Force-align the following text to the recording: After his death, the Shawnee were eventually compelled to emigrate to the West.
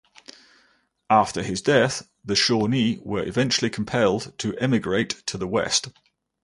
After 1.11 1.43
his 1.43 1.61
death, 1.61 2.09
the 2.25 2.35
Shawnee 2.35 2.97
were 3.03 3.23
eventually 3.23 3.69
compelled 3.69 4.33
to 4.39 4.57
emigrate 4.57 5.11
to 5.27 5.37
the 5.37 5.47
West. 5.47 5.89